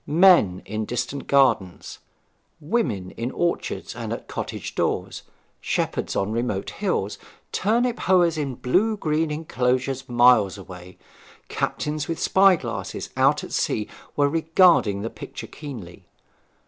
[0.07, 1.99] Men in distant gardens,
[2.59, 5.21] women in orchards and at cottage doors,
[5.59, 7.19] shepherds on remote hills,
[7.51, 10.97] turnip hoers in blue green enclosures miles away,
[11.49, 16.07] captains with spy glasses out at sea, were regarding the picture keenly.